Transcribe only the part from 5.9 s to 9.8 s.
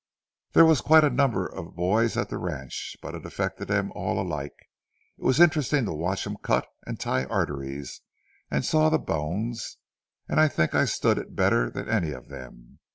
watch him cut and tie arteries and saw the bones,